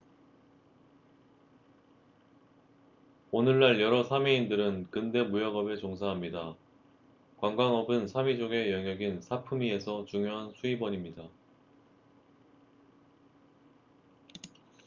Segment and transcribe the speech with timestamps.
[3.29, 6.55] 오늘날 여러 사미인들은 근대 무역업에 종사합니다
[7.37, 11.29] 관광업은 사미족의 영역인 사프미에서 중요한 수입원입니다